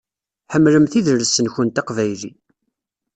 Ḥemmlemt 0.53 0.93
idles-nkent 0.99 1.81
aqbayli. 1.81 2.31